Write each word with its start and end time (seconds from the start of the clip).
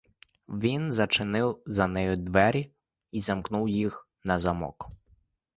Він 0.49 0.91
зачинив 0.91 1.63
за 1.65 1.87
нею 1.87 2.17
двері 2.17 2.71
і 3.11 3.21
замкнув 3.21 3.69
їх 3.69 4.07
на 4.23 4.39
замок. 4.39 4.87